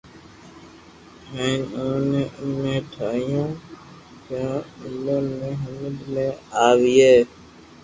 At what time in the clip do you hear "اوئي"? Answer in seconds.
6.65-7.11